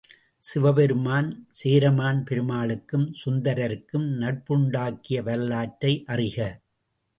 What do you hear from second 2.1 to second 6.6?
பெருமாளுக்கும், சுந்தரருக்கும் நட்புண்டாக்கிய வரலாற்றை அறிக.